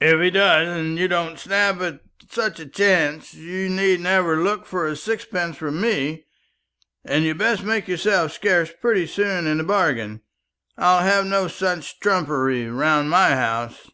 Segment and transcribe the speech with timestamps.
[0.00, 1.98] "If he does, and you don't snap at
[2.30, 6.26] such a chance, you need never look for a sixpence from me;
[7.04, 10.20] and you'd best make yourself scarce pretty soon into the bargain.
[10.78, 13.90] I'll have no such trumpery about my house."